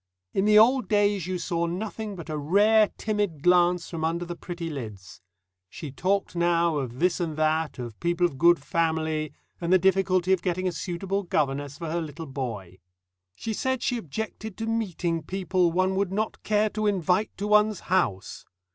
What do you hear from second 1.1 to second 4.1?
you saw nothing but a rare timid glance from